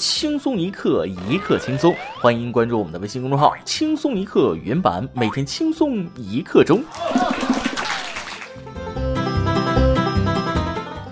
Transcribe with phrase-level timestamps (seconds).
[0.00, 1.94] 轻松一刻，一刻轻松。
[2.22, 6.82] 欢迎关注我们的微信公众号“轻松一刻”原版，每天轻松一刻钟。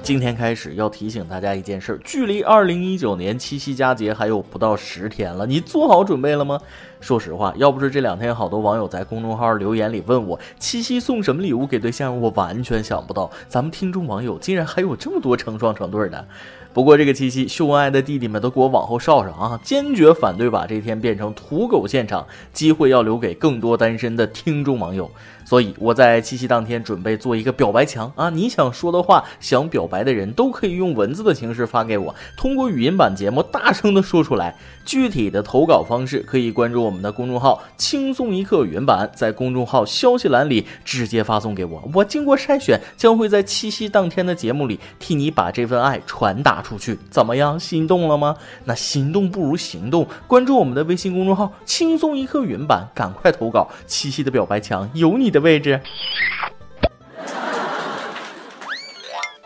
[0.09, 6.59] 今天开始要提醒大家一件事儿，距离二零一九年七夕佳节还有不到十天了，你做好准备了吗？
[6.99, 16.27] 说实话，要不是这两天好多网友在公众号留言里问我七夕送什么礼物给对象，我完全想不到咱们听众网友竟然还有这么多成双成对的。
[16.73, 25.11] 不过这个七夕，秀恩爱的弟弟们都给我往后稍稍啊，坚决反对把这天变成土狗现场，机会要留给更多单身的听众网友。
[25.49, 34.55] 所以我在七夕当天准备做一个表白墙啊，你想说的话，想表白的人都可以用文字的形式发给我，通过语音版节目大声的说出来。
[34.85, 46.99] 具体的投稿方式可以关注我们的公众号“轻松一刻”原版，在公众号消息栏里直接发送给我，我经过筛选，将会在七夕当天的节目里替你把这份爱传达出去。
[47.11, 48.37] 怎么样，心动了吗？
[48.65, 55.38] 那心动不如行动，关注我们的微信公众号“轻松一刻”原版，赶快投稿，七夕的表白墙有你的。
[55.41, 55.81] 位置，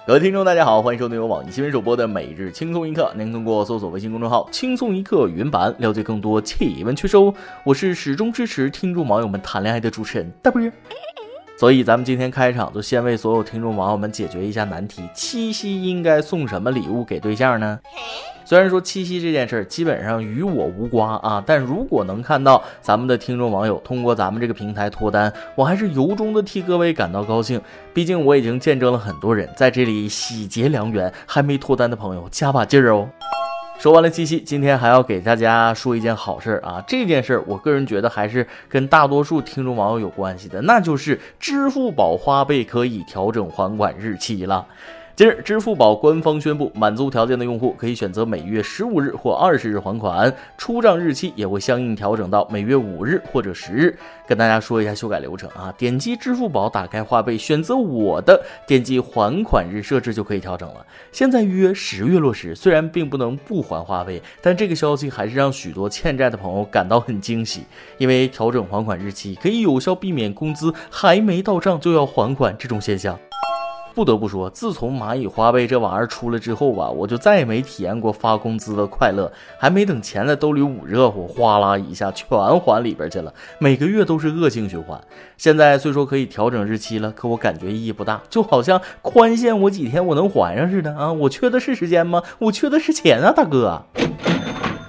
[0.06, 3.12] 各位听众，大家好，欢迎收听由网易新闻首播的每日轻松一刻。
[3.16, 7.34] 您通过搜索微信公众号“轻松一刻”云版了解更多气温趣收。
[7.64, 10.60] 我是始终支持听众网友们谈恋爱的主持人大波。
[11.62, 17.78] 所以咱们今天开场就先为所有听众网友们解决一下难题：七夕应该送什么礼物给对象呢？
[18.44, 27.60] 虽然说七夕这件事儿基本上与我无关啊，但如果能看到咱们的听众网友通过咱们这个平台脱单，我还是由衷的替各位感到高兴。
[27.94, 33.08] 毕竟我已经见证了很多人在这里喜结良缘，还没脱单的朋友加把劲儿哦。
[33.82, 36.80] 说完了七夕，今天还要给大家说一件好事儿啊！
[36.86, 44.64] 这件事儿我个人觉得还是跟大多数听众网友有关系的，那就是支付宝花呗可以调整还款日期了。
[45.14, 53.94] 近日，支付宝官方宣布，满足条件的用户可以选择每月十五日或二十日还款，出账日期也会相应调整到每月五日或者十日。
[54.26, 60.86] 跟大家说一下修改流程啊，点击支付宝，打开花呗，选择我的，点击还款日设置就可以调整了。
[61.12, 67.64] 现在预约十月落实，虽然并不能不还花呗，但这个消息还是让许多欠债的朋友感到很惊喜，
[67.98, 73.18] 因为调整还款日期可以有效避免工资还没到账就要还款这种现象。
[73.94, 79.30] 不得不说，自从蚂蚁花呗这玩意儿出了之后吧，我就再也没体验过发工资的快乐。
[79.58, 82.28] 还没等钱在兜里捂热乎，哗啦一下全
[82.60, 85.00] 还里边去了，每个月都是恶性循环。
[85.36, 91.12] 现在虽说可以调整日期了，可我感觉意义不大，就好像宽限我几天我能还上似的啊！
[91.12, 92.22] 我缺的是时间吗？
[92.38, 93.82] 我缺的是钱啊，大哥。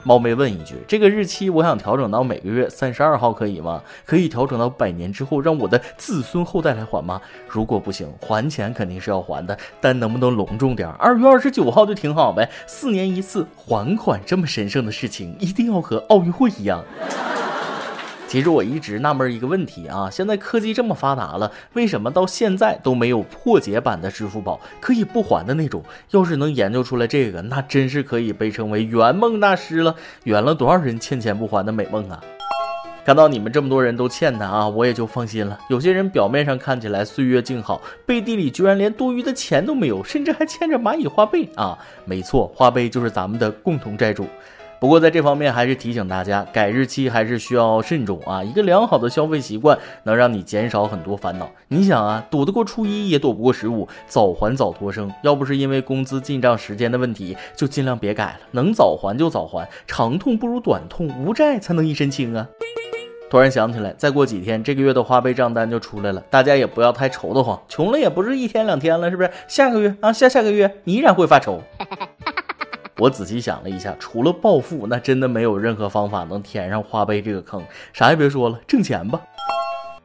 [0.04, 3.82] 冒昧问一句，这个日期我想调整到每个月三十二号，可以吗？
[4.06, 7.22] 可以调整到百年之后，让我的子孙后代来还吗？
[7.48, 10.90] 如果不行，还钱肯定是要还的，但能不能隆重点？
[11.00, 12.50] 二月二十九号就挺好呗。
[12.68, 16.84] 四年一次还款这么神圣的事情，一定要和奥运会一样。
[18.34, 25.84] 其实我一直纳闷一个问题啊，现在科技这么发达了，为什么到现在都没有破解版的支付宝可以不还的那种？
[26.10, 32.20] 要是能研究出来这个，那真是可以被称为圆梦大师了，圆了多少人欠钱不还的美梦啊！
[33.06, 35.60] 看到你们这么多人都欠他啊，我也就放心了。
[35.70, 41.78] 有些人表面上看起来岁月静好，背地里居然连多余的钱都没有，甚至还欠着蚂蚁花呗啊！
[42.04, 44.26] 没错，花呗就是咱们的共同债主。
[44.84, 48.44] 不过在这方面还是提醒大家，改日期还是需要慎重啊！
[48.44, 51.50] 一个良好的消费习惯能让你减少很多烦恼。
[51.70, 55.10] 你想啊，躲得过初一也躲不过十五，早还早脱生。
[55.22, 58.40] 要不是因为工资进账时间的问题，就尽量别改了。
[58.52, 62.46] 能早还就早还，长痛不如短痛，无债才能一身轻啊！
[63.32, 67.58] 突然想起来，再过几天这个月的花呗账单就出来了，大家也不要太愁得慌。
[67.70, 69.32] 穷了也不是一天两天了，是不是？
[69.48, 71.62] 下个月啊，下下个月你依然会发愁。
[73.00, 77.64] 我仔细想了一下，除了暴富，那真的没有任何方法能填上花呗这个坑。
[77.92, 79.20] 啥也别说了，挣钱吧。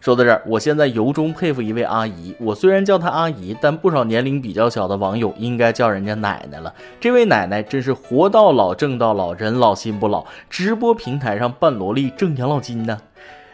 [0.00, 2.32] 说到这儿，我现在由衷佩服一位阿姨。
[2.38, 6.72] 我虽然叫她阿姨，但不少年龄比较小的网友应该叫人家奶奶了。
[7.00, 10.24] 这位奶奶真是活到老挣到老，人老心不老。
[10.48, 12.96] 直播平台上扮萝莉挣养老金呢。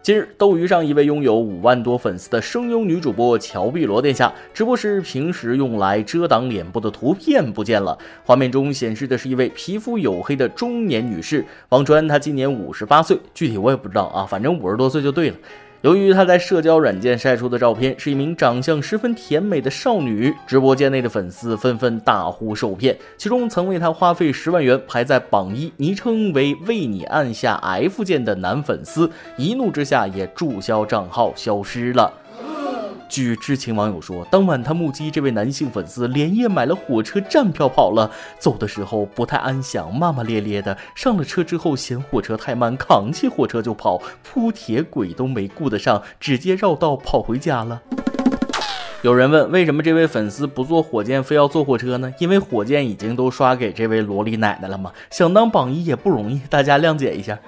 [0.04, 7.98] 近日，斗鱼上一位拥有五万多粉丝的声优女主播乔碧萝殿下直播时，平时用来遮挡脸部的图片不见了。
[8.22, 15.36] 画面中显示的是一位皮肤黝黑的中年女士，网传她今年五十八岁，具体我也不知道啊，反正五十多岁就对了。
[15.84, 22.96] 由于她在社交软件晒出的照片是一名长相十分甜美的少女，直播间内的粉丝纷纷大呼受骗。
[23.19, 32.10] 其中曾为她花费十万元排在榜一、昵称为“为你按下 F 键”的男粉丝，一怒之下也注销账号消失了。
[33.08, 40.76] 据知情网友说，当晚他目击这位男性粉丝连夜买了火车站票跑了，走的时候不太安详，骂骂咧咧的。
[40.94, 47.80] 上了车之后嫌火车太慢，扛起火车就跑，铺铁轨都没顾得上，直接绕道跑回家了。
[49.02, 52.12] 有人问，为什么这位粉丝不坐火箭，非要坐火车呢？
[52.18, 57.38] 因为火箭已经都刷给这位萝莉奶奶了嘛，想当榜一也不容易，大家谅解一下。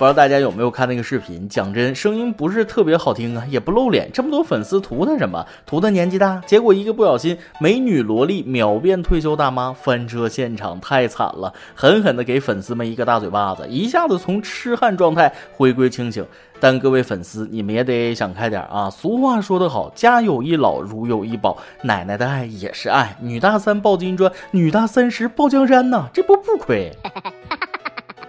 [0.00, 1.46] 不知道大家有没有看那个视频？
[1.46, 4.10] 讲真，声音不是特别好听啊，也不露脸。
[4.10, 5.44] 这么多粉丝图他什么？
[5.66, 6.42] 图他年纪大。
[6.46, 16.24] 结果一个不小心，美女萝莉秒变退休大妈，翻车现场太惨了，狠狠的给粉丝们一个大嘴巴子，一下子从痴汉状态回归清醒。
[16.58, 18.88] 但各位粉丝，你们也得想开点啊！
[18.88, 21.58] 俗话说得好，家有一老，如有一宝。
[21.82, 26.90] 奶奶的爱也是爱，女大三抱金砖，女大三十抱江山呐，这不不亏。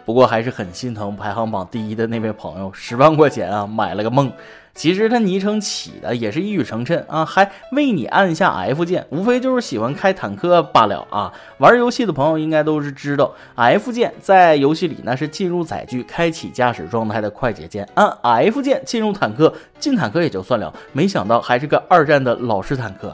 [0.05, 4.31] 不过还是很心疼排行榜第一的那位朋友，十万块钱啊买了个梦。
[4.73, 11.33] 其实他昵称起的也是一语成谶啊，还为你按下 F 键，无非就是喜欢开坦克罢了啊。
[11.57, 23.13] 玩游戏的朋友应该都是知道，F 键在游戏里那是进入载具、开启驾驶状态的快捷键，按 F 键进入坦克，进坦克也就算了，没想到还是个二战的老式坦克。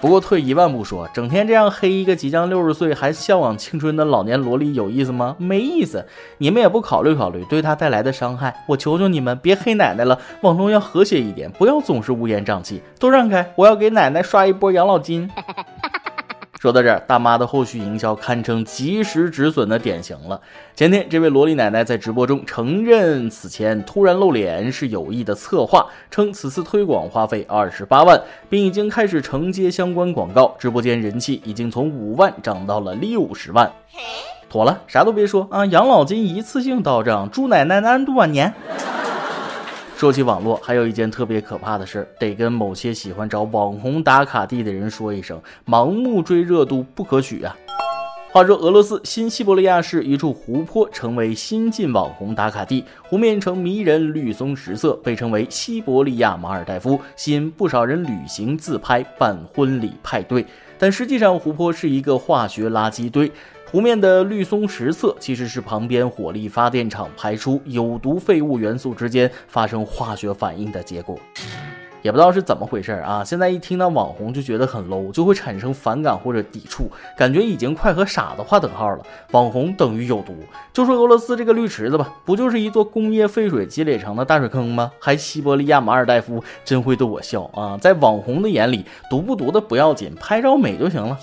[0.00, 5.36] 不过退一万步说，整天这样黑一个即将六十岁还向往青春的老年萝莉有意思吗？
[5.38, 6.06] 没意思。
[6.38, 8.64] 你们也不考虑考虑对她带来的伤害。
[8.66, 15.30] 我求求你们别黑奶奶了，网络要和谐一点，不要总是乌烟瘴气，都让开，我要给奶奶刷一波养老金。
[16.60, 20.38] 说到这儿，大妈的后续营销堪称及时止损的典型了。
[20.76, 28.20] 前天，这位萝莉奶奶在直播中承认，此前突然露脸是有意的策划，称此次推广花费二十八万，
[28.50, 33.72] 并已经开始承接相关广告，直播间人气已经从五万涨到了六十万。
[34.50, 38.52] 妥了，啥都别说啊，养老金一次性到账，祝奶奶安度晚年。
[40.00, 47.54] 说起网络，还有一件特别可怕的事儿，得跟某些喜欢找网红打卡地的人说一声：盲目追热度不可取啊！
[48.32, 60.46] 话说，俄罗斯新西伯利亚市一处湖泊成为新晋网红打卡地，湖面呈迷人绿松石色，被称为西伯利亚马尔代夫，吸引不少人旅行自拍、办婚礼派对。
[60.78, 63.30] 但实际上，湖泊是一个化学垃圾堆。
[63.70, 71.16] 湖面的绿松石色其实是旁边火力发电厂排出有毒废物元素之间发生化学反应的结果，
[72.02, 73.22] 也不知道是怎么回事儿啊！
[73.22, 79.04] 现在一听到网红就觉得很 low，就会产生反感或者抵触，感觉已经快和傻子划等号了。
[79.30, 80.34] 网红等于有毒。
[80.72, 84.90] 就说俄罗斯这个绿池子吧，不就是一座工业废水积累成的大水坑吗？
[84.98, 87.78] 还西伯利亚马尔代夫，真会逗我笑啊！
[87.80, 91.16] 在网红的眼里，毒不毒的不要紧，拍照美就行了。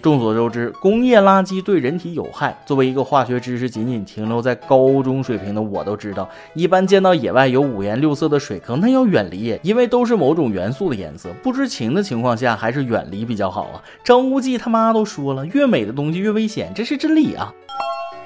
[0.00, 2.56] 众所周知，工业垃圾对人体有害。
[2.64, 11.28] 作为一个化学知识仅仅停留在高中水平的我都知道，一般见到野外有五颜六色的水坑，那要远离，因为都是某种元素的颜色。
[11.42, 13.82] 不知情的情况下，还是远离比较好啊。
[14.04, 17.52] 张无忌他妈都说了，越美的东西越危险，这是真理啊。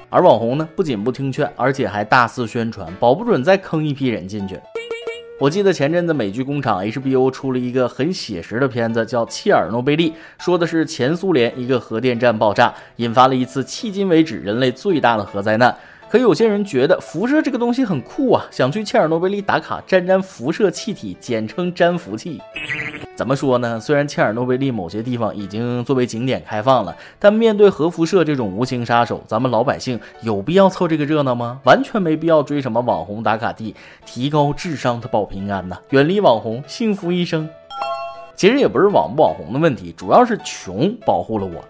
[0.09, 4.59] 而网红呢，不仅不听劝，而且还大肆宣传，保不准再坑一批人进去。
[5.39, 15.75] 我记得前阵子美剧工厂 HBO 出了一个很写实的片子，叫《切尔诺贝利》，说的是前苏联一个核电站爆炸，引发了一次迄今为止人类最大的核灾难。
[16.13, 22.39] 可有些人觉得辐射这个东西很酷啊，想去切尔诺贝利打卡沾沾辐射气体，简称沾辐器。
[23.15, 23.79] 怎么说呢？
[23.79, 31.59] 虽然切尔诺贝利某些地方已经作为景点开放了，但面对核辐射这种无情杀手，咱们老百姓有必要凑这个热闹吗？
[31.63, 37.49] 完全没必要追什么网红打卡地，提高智商的保平安呐，远离网红，幸福一生。
[38.35, 41.65] 其实也不是网不网红的问题，主要是穷保护了我。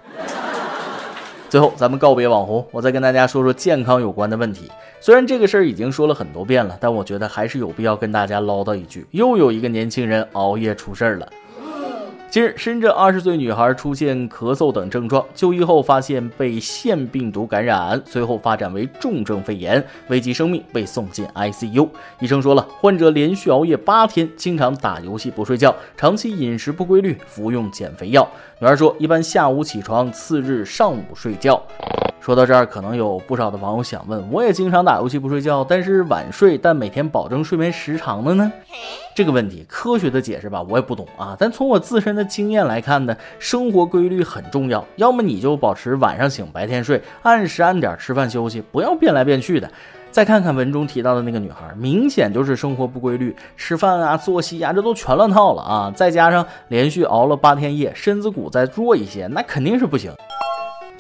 [1.54, 4.72] 最后，咱们告别网红，我再跟大家说说健康有关的问题。
[5.00, 11.30] 虽然这个事儿已经说了很多遍了，但我觉得还是有必要跟大家唠叨一句：又有一个年轻人熬夜出事儿了。
[12.34, 21.88] 近日，深圳二十岁女孩出现咳嗽等症状，就医后发现被腺病毒感染，随后发展为重症肺炎，危及生命，被送进 ICU。
[22.20, 28.28] 医生说了，患者连续熬夜八天，经常打游戏不睡觉，长期饮食不规律，服用减肥药。
[28.58, 31.62] 女孩说，一般下午起床，次日上午睡觉。
[32.24, 38.50] 说到这儿，可能有不少的网友想问：我也经常打游戏不睡觉，但是晚睡，但每天保证睡眠时长的呢？
[39.14, 41.36] 这个问题科学的解释吧，我也不懂啊。
[41.38, 44.86] 但从我自身的经验来看呢，生活规律很重要。
[44.96, 49.70] 要么你就保持晚上醒，白天睡，按时按点吃饭休息，不要变来变去的。
[50.10, 55.92] 再看看文中提到的那个女孩，明显就是生活不规律，吃饭啊、作息啊，这都全乱套了啊。
[55.94, 60.10] 再加上连续熬了八天夜，身子骨再弱一些，那肯定是不行。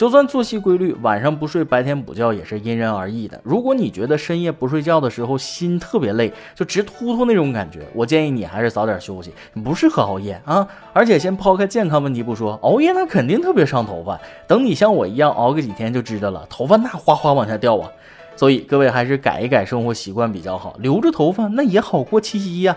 [0.03, 3.39] 就算作息规律，晚上不睡，白天补觉也是因人而异的。
[3.41, 9.33] 如果你觉得深夜不睡觉的时候心特别累，就直突突那种感觉，我建议你还是早点休息，
[9.63, 10.67] 不适合熬夜啊。
[10.91, 14.19] 而且先抛开健康问题不说，熬夜那肯定特别伤头发。
[14.45, 17.89] 等你像我一样熬个几天就知道了，头发那哗哗往下掉啊。
[18.35, 22.75] 所以各位还是改一改生活习惯比较好，留着头发那也好过七夕呀。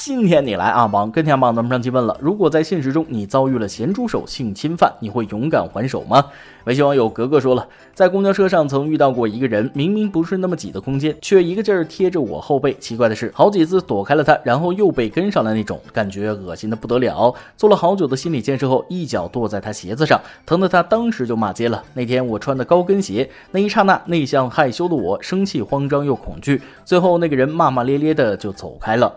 [0.00, 6.24] 今天你来啊，榜跟天榜咱们上期问了，如果在现实中你遭遇了咸猪手性侵犯，你会勇敢还手吗？
[6.64, 12.74] 微信网友格格说了，在公交车上曾遇到过一个人，明明不是那么挤的空间，却一个劲儿贴着我后背。
[12.80, 17.34] 奇怪的是，好几次躲开了他，然后又被跟上了那种，感觉恶心的不得了。
[17.56, 21.82] 做了好久的心理建设后，一脚跺在他鞋子上，疼得他当时就骂街了。
[21.92, 26.62] 那天我穿的高跟鞋，那一刹那，内向害羞的我生气、慌张又恐惧。
[26.84, 29.12] 最后那个人骂骂咧咧的就走开了。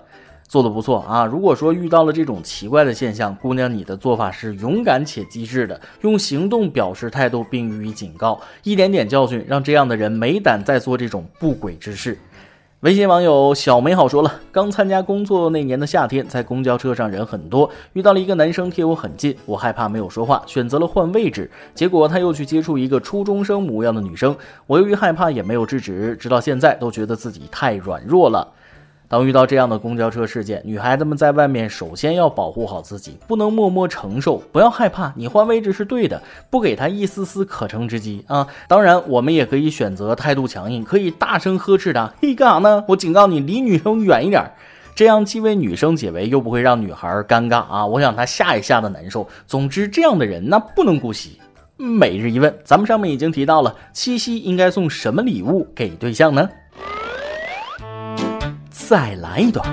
[0.52, 1.24] 做的不错啊！
[1.24, 12.18] 如果说遇到了这种奇怪的现象，姑娘，你的做法是勇敢且机智的，用行动表示态度并予以警告，一点点教训，让这样的人没胆再做这种不轨之事。
[12.82, 24.36] 微信网友小美好说了，刚参加工作那年的夏天，在公交车上人很多，遇到了一个男生贴我很近，我害怕没有说话，选择了换位置，结果他又去接触一个初中生模样的女生，
[24.68, 28.46] 我由于害怕也没有制止，直到现在都觉得自己太软弱了。
[29.12, 35.12] 当遇到这样的公交车事件，女孩子们在外面首先要保护好自己，不能默默承受，不要害怕。
[35.18, 38.48] 你换位置是对的，不给他一丝丝可乘之机啊！
[38.70, 42.86] 当然，我们也可以选择态度强硬，可以大声呵斥他：“嘿，干啥呢？
[42.88, 44.50] 我警告你，离女生远一点。”
[44.96, 47.86] 这样既为女生解围，又不会让女孩尴尬啊！
[47.86, 49.28] 我想她吓一吓的难受。
[49.46, 51.38] 总之，这样的人那不能姑息。
[51.76, 56.50] 每日一问，咱们上面已经提到了，七夕应该送什么礼物给对象呢？
[58.92, 59.66] 再来一段。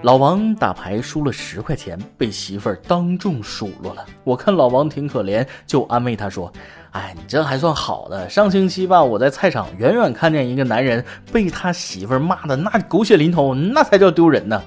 [0.00, 4.02] 老王打牌输了十块钱，被媳妇儿当众数落了。
[4.24, 6.50] 我看老王挺可怜，就安慰他说
[6.92, 8.26] ：“哎，你这还算好的。
[8.30, 14.62] 上星期吧，我在菜场远远看见一个男人被他媳妇儿骂的那狗血淋头，那才叫丢人呢。”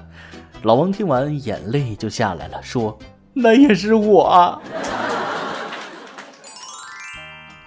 [0.62, 2.96] 老王听完，眼泪就下来了，说
[3.34, 4.62] ：“那也是我。”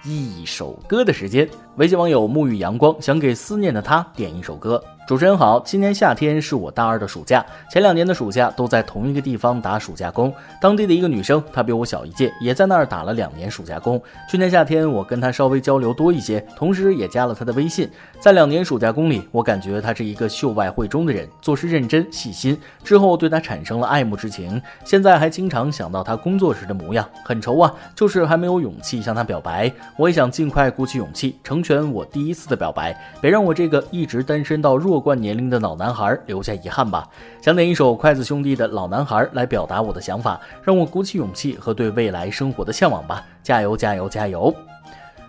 [0.04, 1.46] 一首歌的时间，
[1.78, 4.82] 微信网友沐浴阳光想给思念的他点一首歌。
[5.06, 10.30] 主持人好，今年夏天是我大二的暑假，前两年的暑假都在同一个地方打暑假工。
[10.60, 13.98] 当地的一个女生，她比我小一届，也在那儿打了两年暑假工。
[14.28, 17.88] 去年夏天，我跟她稍微交流多一些，同时也加了她的微信。
[18.20, 22.58] 在两年暑假工里，我感觉她是一个秀外慧中的人，做事认真细心。
[22.84, 29.72] 之后对她产生了爱慕之情，现在还经常想到她工作时的模样，很愁啊，就是还没有勇气向她表白。
[29.96, 34.98] 我也想尽快鼓起勇气，成全我第一次的表白，别让我这个一直单身到弱。
[34.98, 37.06] 冠年龄的老男孩留下遗憾吧。
[37.42, 43.22] 想点一首筷子兄弟的老男孩来表达我的想法，让我鼓起勇气和对未来生活的向往吧。
[43.42, 44.54] 加油加油加油！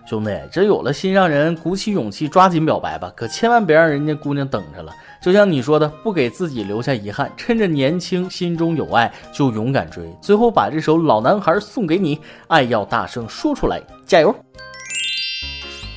[0.08, 4.93] 兄弟，这有了心，让人鼓起勇气抓紧表白吧，可千万别让人家姑娘等着了。
[5.22, 10.10] 就像你说的，不给自己留下遗憾，趁着年轻心中有爱就勇敢追。
[10.22, 12.17] 最后把这首老男孩送给你，
[12.48, 14.34] 爱要大声说出来，加油！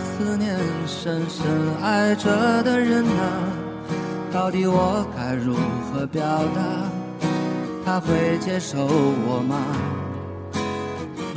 [0.00, 0.56] 思念。
[0.86, 1.46] 深深
[1.82, 3.26] 爱着的人啊，
[4.32, 5.54] 到底我该如
[5.92, 6.22] 何表
[6.54, 6.60] 达？
[7.84, 9.56] 他会接受我吗？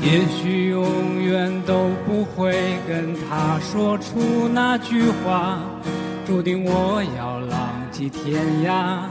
[0.01, 2.53] 也许永远都不会
[2.87, 5.59] 跟他说出那句话，
[6.25, 9.01] 注定我要浪迹天涯，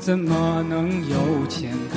[0.00, 1.95] 怎么能有牵挂？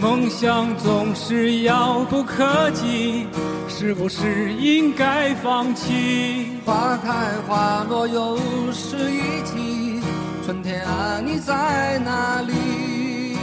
[0.00, 3.26] 梦想总是遥不可及。
[3.68, 6.48] 是不是应该放弃？
[6.64, 7.12] 花开
[7.46, 8.36] 花落又
[8.72, 10.00] 是一季，
[10.44, 13.36] 春天啊，你在哪里？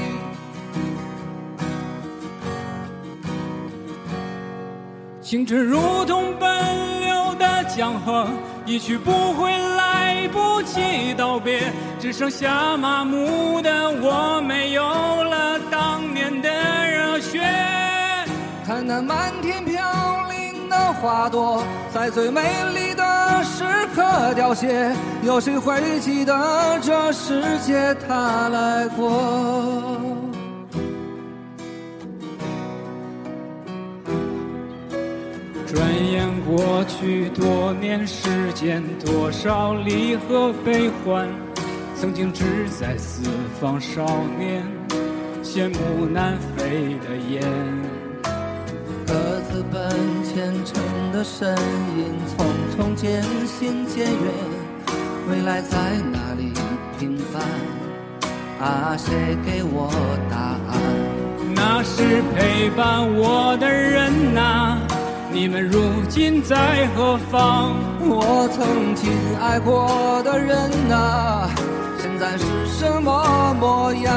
[5.21, 8.27] 青春如同奔流的江河，
[8.67, 11.71] 一去不回，来不及道别，
[12.01, 17.41] 只剩下麻木的我，没有了当年的热血。
[18.65, 19.81] 看那漫天飘
[20.29, 20.77] 零的。
[20.99, 22.41] 花朵在最美
[22.73, 23.63] 丽的时
[23.95, 30.01] 刻凋谢，有谁会记得这世界它来过？
[35.77, 41.27] 转眼过去多年时间，多少离合悲欢，
[41.95, 43.29] 曾经志在四
[43.61, 44.03] 方少
[44.39, 44.65] 年，
[45.43, 47.43] 羡慕南飞的雁。
[49.05, 49.13] 各
[49.51, 49.87] 自奔
[50.23, 51.55] 前程的身
[51.95, 52.41] 影，匆
[52.75, 54.33] 匆渐行渐远，
[55.29, 55.77] 未来在
[56.11, 56.53] 哪里
[56.97, 57.43] 平凡？
[58.59, 59.91] 啊，谁给我
[60.27, 60.37] 答
[60.71, 60.81] 案？
[61.53, 64.79] 那是陪伴我的人呐、
[65.39, 65.79] 你们如
[66.09, 67.75] 今在何方？
[67.99, 70.57] 我曾经爱过的人
[70.91, 71.47] 啊，
[71.99, 74.11] 现在是什么模样？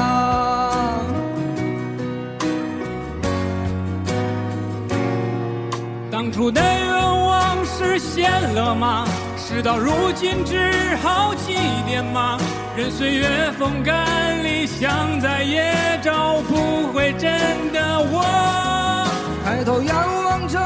[6.10, 6.90] 当初的愿
[7.26, 9.04] 望实现了吗？
[9.36, 11.54] 事到如今只好祭
[11.86, 12.38] 奠吗？
[12.74, 17.30] 任岁月风干，理想再也找不回真
[17.74, 19.09] 的我。
[19.50, 20.60] 抬头仰望着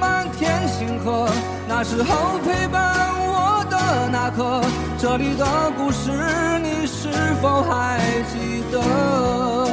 [0.00, 1.28] 满天星河，
[1.68, 4.62] 那时候陪伴我的那颗，
[4.96, 5.44] 这里的
[5.76, 6.10] 故事
[6.62, 7.10] 你是
[7.42, 8.00] 否还
[8.32, 9.69] 记得？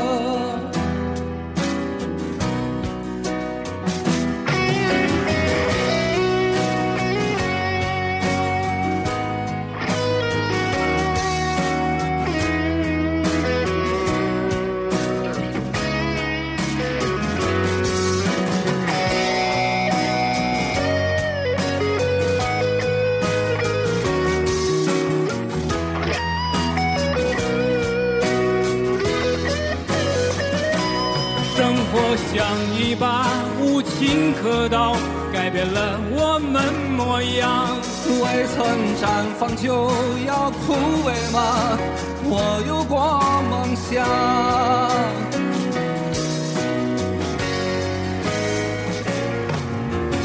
[33.98, 34.96] 无情刻刀，
[35.34, 37.68] 改变了我们模样。
[38.06, 38.63] 未曾
[38.96, 39.89] 绽放就
[40.27, 41.80] 要枯萎吗？
[42.24, 44.06] 我有过梦想。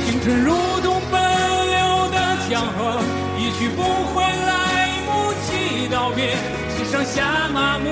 [0.05, 0.53] 青春如
[0.83, 1.19] 同奔
[1.71, 2.17] 流的
[2.51, 3.01] 江河，
[3.39, 6.37] 一去不回，来不及道别。
[6.77, 7.89] 只剩下麻木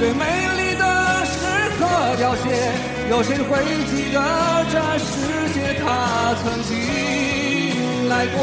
[0.00, 0.24] 最美
[0.56, 1.44] 丽的时
[1.78, 1.86] 刻
[2.16, 2.72] 凋谢。
[3.10, 4.18] 有谁会记得
[4.72, 8.38] 这世界它曾经来过？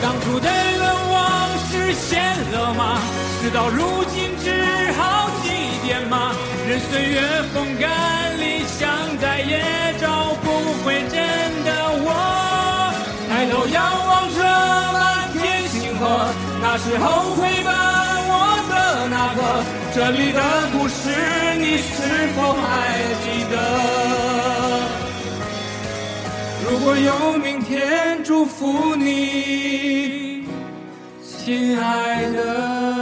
[0.00, 0.80] 当初的愿
[1.12, 2.98] 望实现了吗？
[3.42, 5.50] 事到如今只好祭
[5.84, 6.32] 奠吗？
[6.66, 7.20] 任岁月
[7.52, 8.88] 风干，理想
[9.20, 9.62] 再也
[10.00, 10.48] 找不
[10.86, 11.20] 回真
[11.66, 11.68] 的
[12.00, 12.08] 我。
[13.28, 14.40] 抬头仰望着
[14.90, 16.32] 满天星河，
[16.62, 17.74] 那时候陪伴，
[19.94, 20.40] 这里的
[20.72, 21.08] 故事
[21.60, 22.02] 你是
[22.34, 23.56] 否还记得？
[26.68, 30.48] 如果有明天，祝福你，
[31.22, 32.93] 亲爱的。